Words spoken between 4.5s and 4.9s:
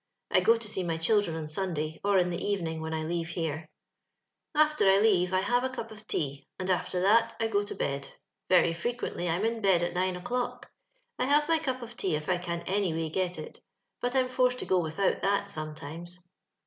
After